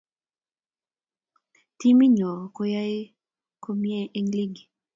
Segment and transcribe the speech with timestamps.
[1.77, 2.99] timit nyoo koyae
[3.63, 4.63] komiei eng ligi